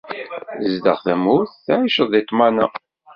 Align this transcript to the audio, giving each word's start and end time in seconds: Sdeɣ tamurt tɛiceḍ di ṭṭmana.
Sdeɣ 0.75 0.97
tamurt 1.05 1.53
tɛiceḍ 1.65 2.07
di 2.13 2.21
ṭṭmana. 2.23 2.65